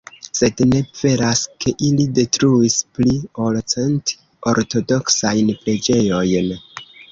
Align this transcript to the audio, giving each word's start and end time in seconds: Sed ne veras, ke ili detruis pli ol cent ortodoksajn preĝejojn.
Sed 0.37 0.61
ne 0.69 0.77
veras, 1.01 1.41
ke 1.65 1.73
ili 1.87 2.07
detruis 2.21 2.79
pli 2.97 3.15
ol 3.45 3.61
cent 3.75 4.15
ortodoksajn 4.55 5.55
preĝejojn. 5.63 6.53